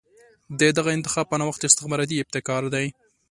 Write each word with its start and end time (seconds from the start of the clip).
د 0.59 0.61
دغه 0.77 0.89
انتخاب 0.97 1.25
په 1.29 1.37
نوښت 1.41 1.61
استخباراتي 1.65 2.15
ابتکار 2.19 2.63
دی. 2.75 2.85